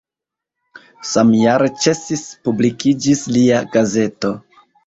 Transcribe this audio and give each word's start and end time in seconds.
Samjare 1.09 1.69
ĉesis 1.85 2.25
publikiĝis 2.49 3.25
lia 3.37 3.63
gazeto. 3.77 4.37